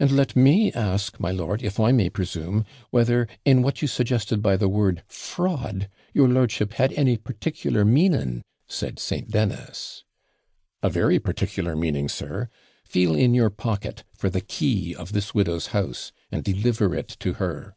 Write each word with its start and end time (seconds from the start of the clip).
'And 0.00 0.12
let 0.12 0.34
me 0.34 0.72
ask, 0.72 1.20
my 1.20 1.30
lord, 1.30 1.62
if 1.62 1.78
I 1.78 1.92
may 1.92 2.08
presume, 2.08 2.64
whether, 2.88 3.28
in 3.44 3.60
what 3.60 3.82
you 3.82 3.86
suggested 3.86 4.40
by 4.40 4.56
the 4.56 4.66
word 4.66 5.02
fraud, 5.08 5.90
your 6.14 6.26
lordship 6.26 6.72
had 6.72 6.94
any 6.94 7.18
particular 7.18 7.84
meaning?' 7.84 8.40
said 8.66 8.98
St. 8.98 9.30
Dennis. 9.30 10.04
'A 10.82 10.88
very 10.88 11.18
particular 11.18 11.76
meaning, 11.76 12.08
sir, 12.08 12.48
feel 12.82 13.14
in 13.14 13.34
your 13.34 13.50
pocket 13.50 14.04
for 14.14 14.30
the 14.30 14.40
key 14.40 14.94
of 14.94 15.12
this 15.12 15.34
widow's 15.34 15.66
house, 15.66 16.12
and 16.32 16.42
deliver 16.42 16.94
it 16.94 17.08
to 17.20 17.34
her.' 17.34 17.76